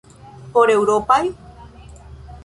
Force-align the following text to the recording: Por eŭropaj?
Por 0.53 0.71
eŭropaj? 0.75 1.19